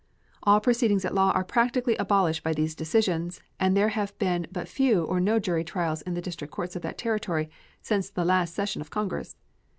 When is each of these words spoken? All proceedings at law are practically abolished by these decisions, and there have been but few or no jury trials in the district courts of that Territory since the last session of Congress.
All 0.41 0.59
proceedings 0.59 1.05
at 1.05 1.13
law 1.13 1.29
are 1.33 1.43
practically 1.43 1.95
abolished 1.97 2.41
by 2.43 2.53
these 2.53 2.73
decisions, 2.73 3.39
and 3.59 3.77
there 3.77 3.89
have 3.89 4.17
been 4.17 4.47
but 4.51 4.67
few 4.67 5.03
or 5.03 5.19
no 5.19 5.37
jury 5.37 5.63
trials 5.63 6.01
in 6.01 6.15
the 6.15 6.21
district 6.23 6.51
courts 6.51 6.75
of 6.75 6.81
that 6.81 6.97
Territory 6.97 7.51
since 7.83 8.09
the 8.09 8.25
last 8.25 8.55
session 8.55 8.81
of 8.81 8.89
Congress. 8.89 9.35